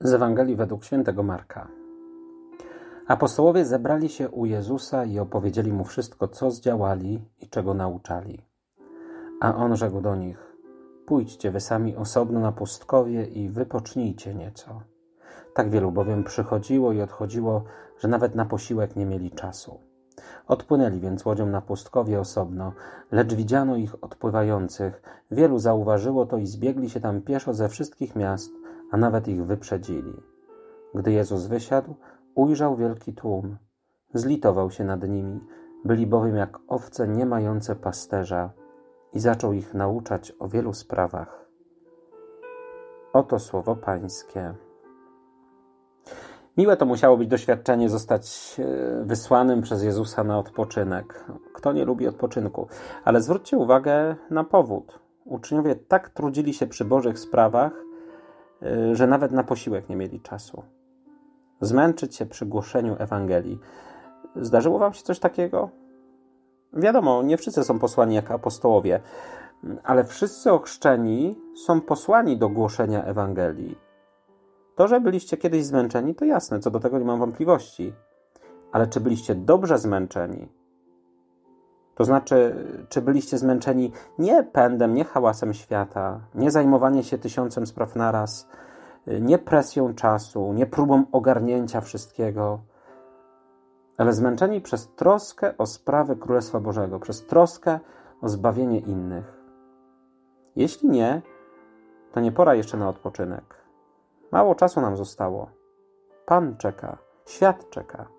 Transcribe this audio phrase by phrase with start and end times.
[0.00, 1.68] Z Ewangelii według świętego Marka.
[3.06, 8.42] Apostołowie zebrali się u Jezusa i opowiedzieli mu wszystko, co zdziałali i czego nauczali.
[9.40, 10.56] A on rzekł do nich:
[11.06, 14.82] Pójdźcie wy sami osobno na pustkowie i wypocznijcie nieco.
[15.54, 17.64] Tak wielu bowiem przychodziło i odchodziło,
[17.98, 19.80] że nawet na posiłek nie mieli czasu.
[20.46, 22.72] Odpłynęli więc łodzią na pustkowie osobno,
[23.12, 25.02] lecz widziano ich odpływających.
[25.30, 28.57] Wielu zauważyło to i zbiegli się tam pieszo ze wszystkich miast,
[28.90, 30.12] a nawet ich wyprzedzili.
[30.94, 31.94] Gdy Jezus wysiadł,
[32.34, 33.56] ujrzał wielki tłum.
[34.14, 35.40] Zlitował się nad nimi,
[35.84, 38.50] byli bowiem jak owce nie mające pasterza
[39.12, 41.48] i zaczął ich nauczać o wielu sprawach.
[43.12, 44.54] Oto słowo Pańskie.
[46.56, 51.24] Miłe to musiało być doświadczenie zostać e, wysłanym przez Jezusa na odpoczynek.
[51.54, 52.68] Kto nie lubi odpoczynku?
[53.04, 54.98] Ale zwróćcie uwagę na powód.
[55.24, 57.72] Uczniowie tak trudzili się przy Bożych sprawach,
[58.92, 60.62] że nawet na posiłek nie mieli czasu.
[61.60, 63.58] Zmęczyć się przy głoszeniu Ewangelii.
[64.36, 65.70] Zdarzyło wam się coś takiego?
[66.72, 69.00] Wiadomo, nie wszyscy są posłani jak apostołowie,
[69.84, 73.78] ale wszyscy ochrzczeni są posłani do głoszenia Ewangelii.
[74.76, 77.92] To, że byliście kiedyś zmęczeni, to jasne, co do tego nie mam wątpliwości.
[78.72, 80.48] Ale czy byliście dobrze zmęczeni?
[81.98, 82.56] To znaczy,
[82.88, 88.48] czy byliście zmęczeni nie pędem, nie hałasem świata, nie zajmowanie się tysiącem spraw naraz,
[89.06, 92.60] nie presją czasu, nie próbą ogarnięcia wszystkiego,
[93.96, 97.80] ale zmęczeni przez troskę o sprawy Królestwa Bożego, przez troskę
[98.22, 99.40] o zbawienie innych.
[100.56, 101.22] Jeśli nie,
[102.12, 103.54] to nie pora jeszcze na odpoczynek.
[104.32, 105.50] Mało czasu nam zostało.
[106.26, 108.17] Pan czeka, świat czeka.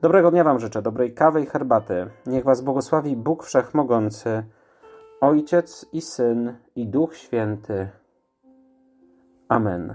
[0.00, 2.10] Dobrego dnia Wam życzę, dobrej kawy i herbaty.
[2.26, 4.44] Niech Was błogosławi Bóg Wszechmogący,
[5.20, 7.88] Ojciec i Syn i Duch Święty.
[9.48, 9.94] Amen.